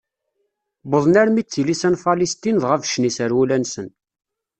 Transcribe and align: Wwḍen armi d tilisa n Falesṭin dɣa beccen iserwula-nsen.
Wwḍen 0.89 1.19
armi 1.21 1.43
d 1.43 1.47
tilisa 1.51 1.89
n 1.93 2.01
Falesṭin 2.03 2.57
dɣa 2.61 2.77
beccen 2.81 3.07
iserwula-nsen. 3.09 3.87